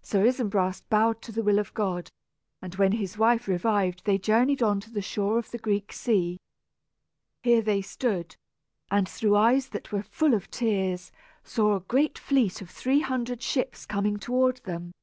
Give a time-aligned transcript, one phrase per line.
[0.00, 2.10] Sir Isumbras bowed to the will of God;
[2.62, 6.40] and when his wife revived they journeyed on to the shore of the Greek sea.
[7.42, 8.36] Here they stood,
[8.90, 11.12] and, through eyes that were full of tears,
[11.44, 14.94] saw a great fleet of three hundred ships coming toward them.